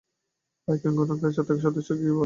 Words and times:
পাইকেন 0.67 0.93
গঠনকারী 0.99 1.33
ছত্রাক 1.33 1.59
সদস্যকে 1.61 2.01
কী 2.01 2.07
বলে? 2.07 2.19